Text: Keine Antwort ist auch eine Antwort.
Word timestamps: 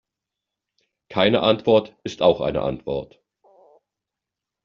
Keine 1.09 1.41
Antwort 1.41 1.95
ist 2.03 2.23
auch 2.23 2.41
eine 2.41 2.63
Antwort. 2.63 3.21